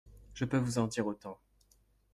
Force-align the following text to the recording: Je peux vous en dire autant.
Je 0.33 0.45
peux 0.45 0.57
vous 0.57 0.79
en 0.79 0.87
dire 0.87 1.05
autant. 1.05 1.39